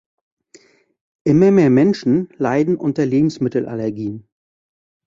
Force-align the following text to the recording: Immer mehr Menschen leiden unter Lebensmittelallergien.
Immer 1.25 1.51
mehr 1.51 1.69
Menschen 1.69 2.29
leiden 2.39 2.75
unter 2.75 3.05
Lebensmittelallergien. 3.05 4.27